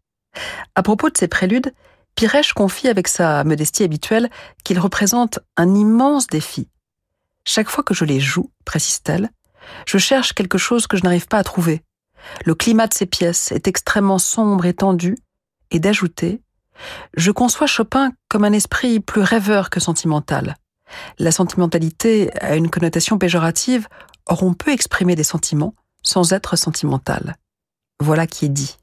À 0.76 0.84
propos 0.84 1.10
de 1.10 1.18
ces 1.18 1.28
préludes, 1.28 1.74
Pirèche 2.14 2.54
confie 2.54 2.90
avec 2.90 3.08
sa 3.08 3.44
modestie 3.44 3.84
habituelle 3.84 4.30
qu'il 4.64 4.78
représente 4.78 5.40
un 5.58 5.74
immense 5.74 6.28
défi. 6.28 6.70
Chaque 7.44 7.70
fois 7.70 7.84
que 7.84 7.96
je 7.96 8.06
les 8.06 8.20
joue, 8.20 8.52
précise-t-elle, 8.66 9.32
je 9.88 9.98
cherche 9.98 10.34
quelque 10.34 10.60
chose 10.60 10.86
que 10.86 10.96
je 10.96 11.06
n'arrive 11.06 11.26
pas 11.28 11.40
à 11.40 11.44
trouver. 11.44 11.82
Le 12.46 12.54
climat 12.54 12.86
de 12.86 12.94
ces 12.94 13.08
pièces 13.08 13.52
est 13.52 13.68
extrêmement 13.68 14.20
sombre 14.20 14.68
et 14.68 14.76
tendu, 14.76 15.16
et 15.76 15.80
d'ajouter 15.80 16.42
Je 17.16 17.32
conçois 17.32 17.68
Chopin 17.68 18.12
comme 18.30 18.46
un 18.46 18.54
esprit 18.54 19.00
plus 19.00 19.22
rêveur 19.22 19.70
que 19.70 19.80
sentimental. 19.80 20.56
La 21.20 21.32
sentimentalité 21.32 22.32
a 22.42 22.56
une 22.56 22.70
connotation 22.70 23.18
péjorative, 23.18 23.88
or 24.26 24.44
on 24.44 24.54
peut 24.54 24.72
exprimer 24.72 25.16
des 25.16 25.24
sentiments 25.24 25.76
sans 26.02 26.34
être 26.34 26.56
sentimental. 26.56 27.36
Voilà 28.00 28.28
qui 28.28 28.46
est 28.46 28.50
dit. 28.50 28.78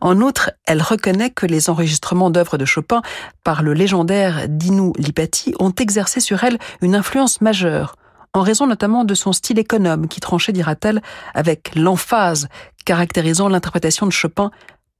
En 0.00 0.20
outre, 0.20 0.50
elle 0.66 0.82
reconnaît 0.82 1.30
que 1.30 1.46
les 1.46 1.70
enregistrements 1.70 2.30
d'œuvres 2.30 2.58
de 2.58 2.64
Chopin 2.64 3.02
par 3.44 3.62
le 3.62 3.72
légendaire 3.72 4.48
Dinu 4.48 4.92
Lipati 4.96 5.54
ont 5.60 5.72
exercé 5.72 6.20
sur 6.20 6.42
elle 6.42 6.58
une 6.80 6.96
influence 6.96 7.40
majeure, 7.40 7.94
en 8.32 8.42
raison 8.42 8.66
notamment 8.66 9.04
de 9.04 9.14
son 9.14 9.32
style 9.32 9.58
économe 9.58 10.08
qui 10.08 10.20
tranchait, 10.20 10.52
dira-t-elle, 10.52 11.02
avec 11.34 11.74
l'emphase 11.74 12.48
caractérisant 12.84 13.48
l'interprétation 13.48 14.06
de 14.06 14.12
Chopin 14.12 14.50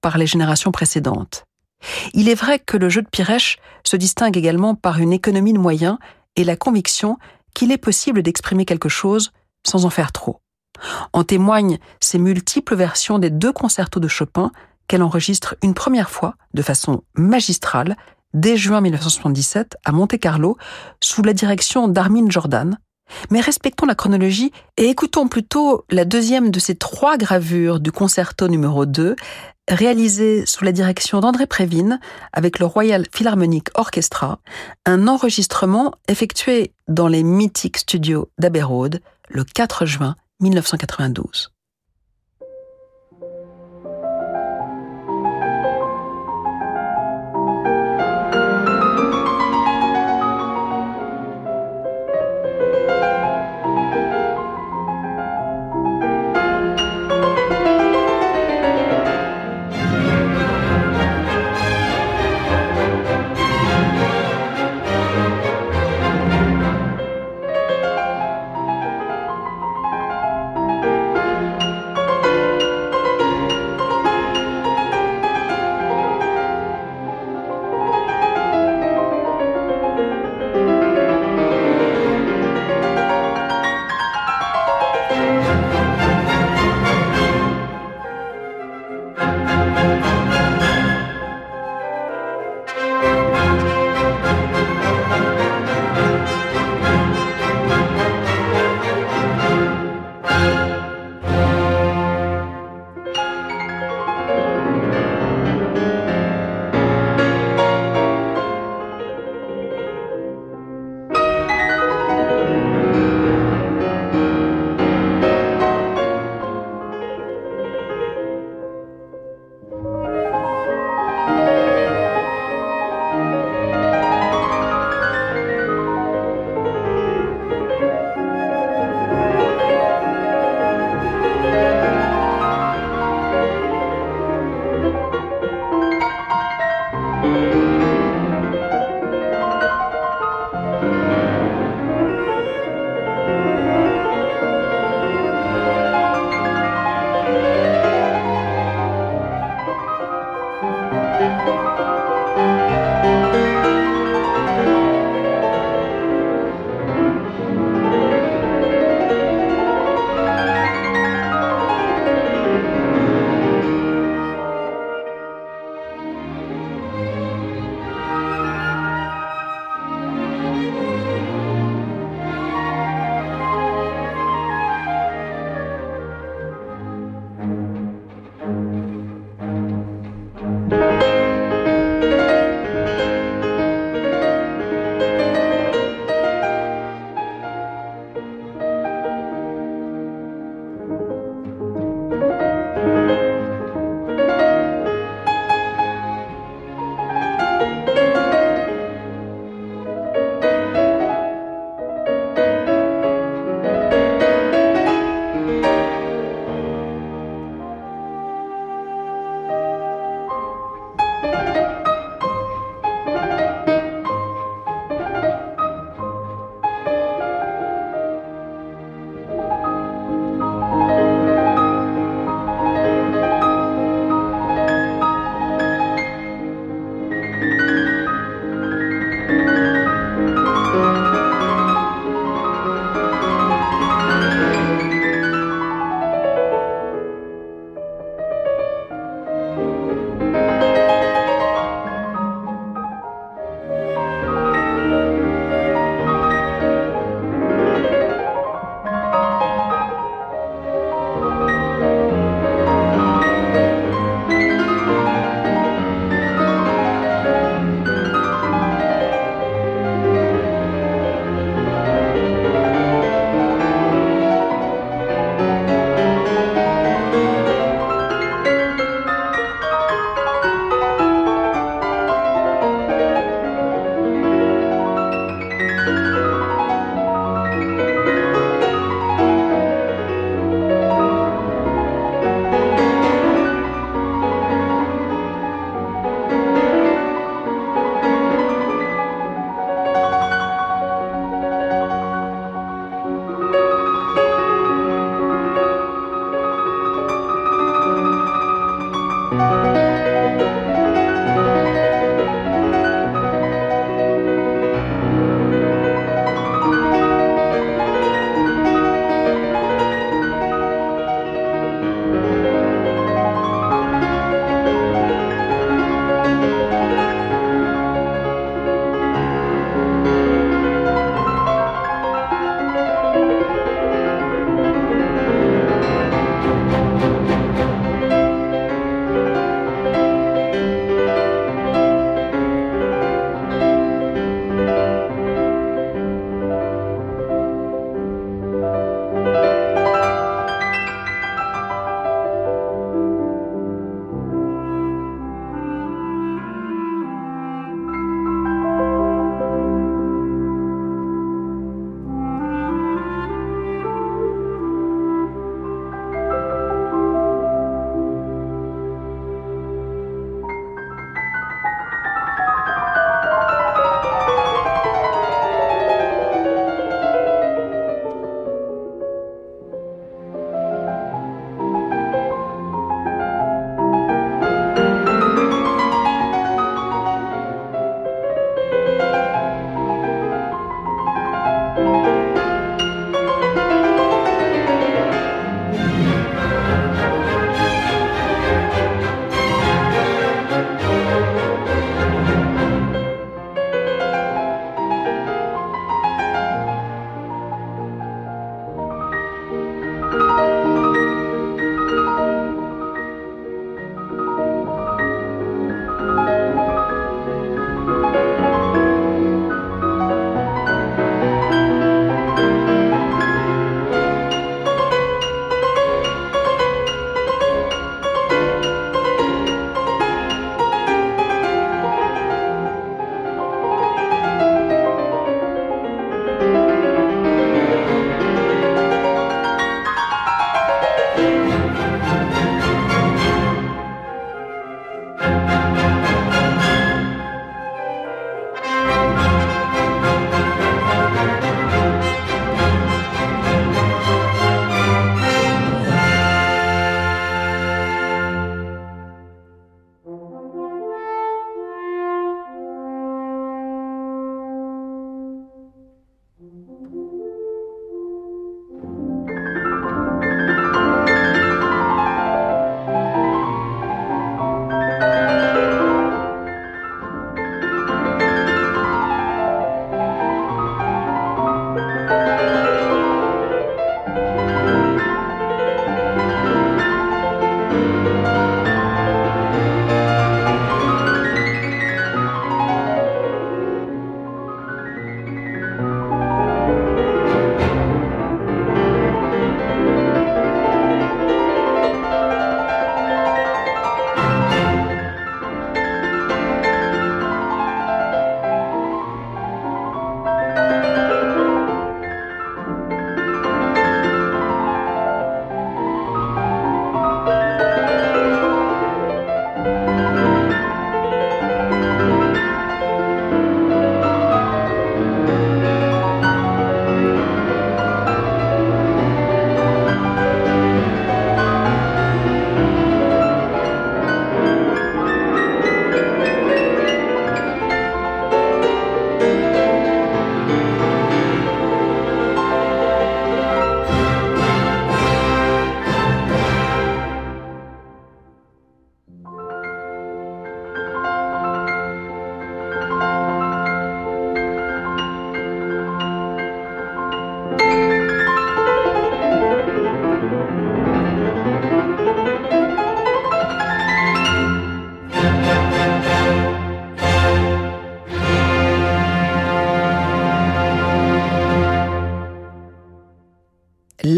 par 0.01 0.19
les 0.19 0.27
générations 0.27 0.73
précédentes. 0.73 1.45
Il 2.13 2.29
est 2.29 2.35
vrai 2.35 2.59
que 2.59 2.77
le 2.77 2.89
jeu 2.89 3.03
de 3.03 3.09
Pirèche 3.09 3.59
se 3.85 3.97
distingue 3.97 4.37
également 4.37 4.75
par 4.75 4.99
une 4.99 5.13
économie 5.13 5.53
de 5.53 5.59
moyens 5.59 5.99
et 6.37 6.45
la 6.45 6.57
conviction 6.57 7.19
qu'il 7.55 7.73
est 7.73 7.79
possible 7.79 8.23
d'exprimer 8.23 8.65
quelque 8.65 8.89
chose 8.89 9.33
sans 9.67 9.85
en 9.85 9.91
faire 9.91 10.13
trop. 10.13 10.41
En 11.13 11.25
témoignent 11.25 11.79
ces 12.01 12.19
multiples 12.19 12.75
versions 12.75 13.19
des 13.19 13.31
deux 13.31 13.53
concertos 13.53 14.01
de 14.01 14.09
Chopin 14.09 14.51
qu'elle 14.89 15.03
enregistre 15.03 15.57
une 15.63 15.75
première 15.75 16.11
fois 16.11 16.35
de 16.55 16.63
façon 16.63 17.03
magistrale 17.15 17.97
dès 18.35 18.57
juin 18.57 18.81
1977 18.81 19.77
à 19.85 19.93
Monte-Carlo 19.93 20.57
sous 21.03 21.23
la 21.23 21.33
direction 21.33 21.89
d'Armin 21.89 22.29
Jordan. 22.29 22.79
Mais 23.31 23.41
respectons 23.41 23.87
la 23.87 23.97
chronologie 23.97 24.53
et 24.77 24.89
écoutons 24.89 25.27
plutôt 25.29 25.85
la 25.91 26.05
deuxième 26.05 26.51
de 26.51 26.61
ces 26.61 26.77
trois 26.77 27.19
gravures 27.19 27.81
du 27.81 27.91
concerto 27.91 28.47
numéro 28.49 28.87
2 28.87 29.17
réalisé 29.71 30.45
sous 30.47 30.65
la 30.65 30.73
direction 30.73 31.21
d'André 31.21 31.47
Prévine 31.47 32.01
avec 32.33 32.59
le 32.59 32.67
Royal 32.67 33.07
Philharmonic 33.13 33.69
Orchestra, 33.75 34.41
un 34.85 35.09
enregistrement 35.09 35.93
effectué 36.09 36.73
dans 36.89 37.09
les 37.09 37.23
mythiques 37.23 37.79
studios 37.79 38.31
d'Abbey 38.39 38.63
le 39.29 39.45
4 39.45 39.87
juin 39.87 40.17
1992. 40.41 41.53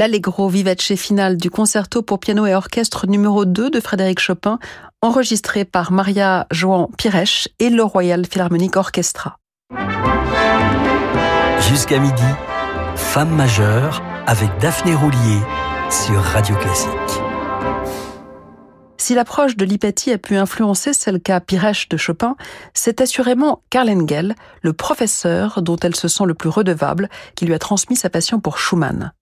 l'Allegro 0.02 0.48
vivace 0.48 0.96
finale 0.96 1.36
du 1.36 1.48
concerto 1.48 2.02
pour 2.02 2.18
piano 2.18 2.44
et 2.44 2.56
orchestre 2.56 3.06
numéro 3.06 3.44
2 3.44 3.70
de 3.70 3.78
Frédéric 3.78 4.18
Chopin, 4.18 4.58
enregistré 5.00 5.64
par 5.64 5.92
Maria 5.92 6.48
Joan 6.50 6.88
Piresh 6.98 7.48
et 7.60 7.70
le 7.70 7.84
Royal 7.84 8.26
Philharmonic 8.26 8.76
Orchestra. 8.76 9.38
Jusqu'à 11.60 12.00
midi, 12.00 12.24
Femme 12.96 13.30
majeure 13.30 14.02
avec 14.26 14.50
Daphné 14.58 14.92
Roulier 14.92 15.38
sur 15.88 16.20
Radio 16.20 16.56
Classique. 16.56 16.90
Si 18.98 19.14
l'approche 19.14 19.56
de 19.56 19.64
Lipati 19.64 20.10
a 20.10 20.18
pu 20.18 20.34
influencer 20.34 20.94
celle 20.94 21.20
qu'a 21.20 21.40
Piresh 21.40 21.88
de 21.88 21.96
Chopin, 21.96 22.34
c'est 22.74 23.00
assurément 23.00 23.62
Karl 23.70 23.88
Engel, 23.88 24.34
le 24.62 24.72
professeur 24.72 25.62
dont 25.62 25.76
elle 25.76 25.94
se 25.94 26.08
sent 26.08 26.24
le 26.26 26.34
plus 26.34 26.48
redevable, 26.48 27.08
qui 27.36 27.44
lui 27.44 27.54
a 27.54 27.60
transmis 27.60 27.94
sa 27.94 28.10
passion 28.10 28.40
pour 28.40 28.58
Schumann. 28.58 29.12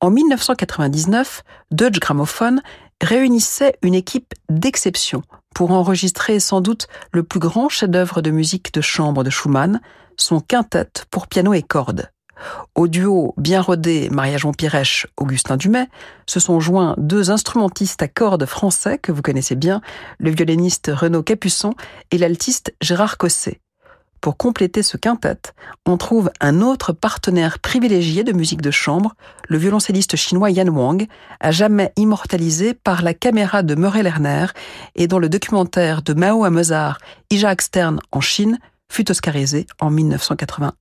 En 0.00 0.10
1999, 0.10 1.42
Deutsche 1.70 2.00
Grammophon 2.00 2.58
réunissait 3.02 3.76
une 3.82 3.94
équipe 3.94 4.34
d'exception 4.48 5.22
pour 5.54 5.70
enregistrer 5.72 6.40
sans 6.40 6.60
doute 6.60 6.88
le 7.12 7.22
plus 7.22 7.40
grand 7.40 7.68
chef-d'œuvre 7.68 8.20
de 8.22 8.30
musique 8.30 8.72
de 8.72 8.80
chambre 8.80 9.24
de 9.24 9.30
Schumann, 9.30 9.80
son 10.16 10.40
quintet 10.40 10.88
pour 11.10 11.26
piano 11.26 11.52
et 11.52 11.62
cordes. 11.62 12.10
Au 12.74 12.86
duo 12.86 13.34
bien 13.36 13.60
rodé 13.60 14.08
Maria-Jean 14.10 14.52
Piresh, 14.52 15.08
Augustin 15.16 15.56
Dumay, 15.56 15.88
se 16.26 16.38
sont 16.38 16.60
joints 16.60 16.94
deux 16.98 17.30
instrumentistes 17.30 18.02
à 18.02 18.08
cordes 18.08 18.46
français 18.46 18.98
que 18.98 19.10
vous 19.10 19.22
connaissez 19.22 19.56
bien, 19.56 19.80
le 20.18 20.30
violoniste 20.30 20.90
Renaud 20.94 21.22
Capuçon 21.22 21.74
et 22.12 22.18
l'altiste 22.18 22.74
Gérard 22.80 23.18
Cosset. 23.18 23.60
Pour 24.20 24.36
compléter 24.36 24.82
ce 24.82 24.96
quintet, 24.96 25.38
on 25.86 25.96
trouve 25.96 26.30
un 26.40 26.60
autre 26.60 26.92
partenaire 26.92 27.58
privilégié 27.58 28.24
de 28.24 28.32
musique 28.32 28.62
de 28.62 28.70
chambre, 28.70 29.14
le 29.48 29.58
violoncelliste 29.58 30.16
chinois 30.16 30.50
Yan 30.50 30.68
Wang, 30.68 31.06
à 31.40 31.50
jamais 31.50 31.92
immortalisé 31.96 32.74
par 32.74 33.02
la 33.02 33.14
caméra 33.14 33.62
de 33.62 33.74
Murray 33.74 34.02
Lerner 34.02 34.46
et 34.96 35.06
dont 35.06 35.18
le 35.18 35.28
documentaire 35.28 36.02
de 36.02 36.14
Mao 36.14 36.44
à 36.44 36.50
Mozart, 36.50 36.98
Isaac 37.30 37.62
Stern 37.62 38.00
en 38.10 38.20
Chine, 38.20 38.58
fut 38.90 39.10
oscarisé 39.10 39.66
en 39.80 39.90
1981. 39.90 40.72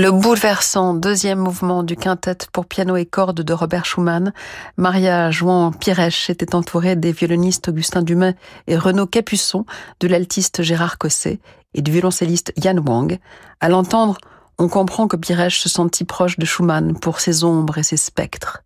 Le 0.00 0.12
bouleversant 0.12 0.94
deuxième 0.94 1.40
mouvement 1.40 1.82
du 1.82 1.94
quintet 1.94 2.38
pour 2.54 2.64
piano 2.64 2.96
et 2.96 3.04
cordes 3.04 3.42
de 3.42 3.52
Robert 3.52 3.84
Schumann, 3.84 4.32
Maria 4.78 5.30
Jouan 5.30 5.72
Pirèche 5.72 6.30
était 6.30 6.54
entourée 6.54 6.96
des 6.96 7.12
violonistes 7.12 7.68
Augustin 7.68 8.00
Dumais 8.00 8.34
et 8.66 8.78
Renaud 8.78 9.06
Capuçon, 9.06 9.66
de 10.00 10.08
l'altiste 10.08 10.62
Gérard 10.62 10.96
Cosset 10.96 11.38
et 11.74 11.82
du 11.82 11.92
violoncelliste 11.92 12.54
Yann 12.56 12.78
Wang. 12.78 13.18
À 13.60 13.68
l'entendre, 13.68 14.16
on 14.56 14.68
comprend 14.68 15.06
que 15.06 15.18
Pirèche 15.18 15.60
se 15.60 15.68
sentit 15.68 16.04
proche 16.04 16.38
de 16.38 16.46
Schumann 16.46 16.98
pour 16.98 17.20
ses 17.20 17.44
ombres 17.44 17.76
et 17.76 17.82
ses 17.82 17.98
spectres. 17.98 18.62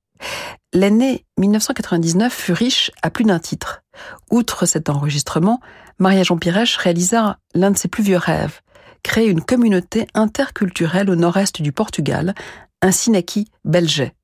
L'année 0.73 1.27
1999 1.41 2.33
fut 2.33 2.53
riche 2.53 2.93
à 3.03 3.11
plus 3.11 3.25
d'un 3.25 3.41
titre. 3.41 3.83
Outre 4.31 4.67
cet 4.67 4.89
enregistrement, 4.89 5.59
Maria 5.99 6.23
Jean 6.23 6.37
Pirèche 6.37 6.77
réalisa 6.77 7.39
l'un 7.55 7.73
de 7.73 7.77
ses 7.77 7.89
plus 7.89 8.05
vieux 8.05 8.19
rêves, 8.19 8.61
créer 9.05 9.29
une 9.29 9.43
communauté 9.43 10.09
interculturelle 10.15 11.11
au 11.11 11.15
nord-est 11.15 11.63
du 11.63 11.71
Portugal, 11.71 12.35
ainsi 12.83 13.13
naquit 13.13 13.49
Belget, 13.65 14.15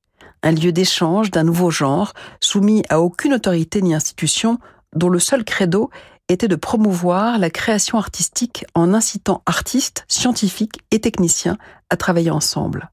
un 0.43 0.51
lieu 0.51 0.73
d'échange 0.73 1.31
d'un 1.31 1.43
nouveau 1.43 1.71
genre, 1.71 2.13
soumis 2.41 2.83
à 2.89 2.99
aucune 2.99 3.33
autorité 3.33 3.81
ni 3.81 3.93
institution, 3.93 4.59
dont 4.93 5.07
le 5.07 5.19
seul 5.19 5.45
credo 5.45 5.89
était 6.27 6.49
de 6.49 6.55
promouvoir 6.55 7.39
la 7.39 7.49
création 7.49 7.97
artistique 7.97 8.65
en 8.73 8.93
incitant 8.93 9.41
artistes, 9.45 10.03
scientifiques 10.07 10.79
et 10.91 10.99
techniciens 10.99 11.57
à 11.89 11.95
travailler 11.95 12.31
ensemble. 12.31 12.89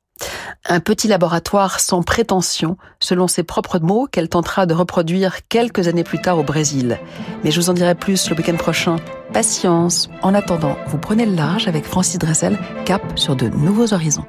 Un 0.69 0.81
petit 0.81 1.09
laboratoire 1.09 1.81
sans 1.81 2.03
prétention, 2.03 2.77
selon 3.01 3.29
ses 3.29 3.43
propres 3.43 3.79
mots, 3.79 4.07
qu'elle 4.11 4.29
tentera 4.29 4.66
de 4.66 4.75
reproduire 4.75 5.47
quelques 5.49 5.89
années 5.89 6.05
plus 6.05 6.21
tard 6.21 6.39
au 6.39 6.43
Brésil. 6.43 6.99
Mais 7.45 7.51
je 7.51 7.61
vous 7.61 7.71
en 7.71 7.75
dirai 7.75 7.95
plus 7.95 8.29
le 8.31 8.37
week-end 8.37 8.57
prochain. 8.57 8.97
Patience. 9.33 10.09
En 10.23 10.35
attendant, 10.35 10.77
vous 10.87 10.99
prenez 10.99 11.27
le 11.27 11.35
large 11.35 11.69
avec 11.69 11.85
Francis 11.85 12.19
Dressel, 12.19 12.59
cap 12.85 13.03
sur 13.16 13.37
de 13.37 13.49
nouveaux 13.49 13.93
horizons. 13.93 14.27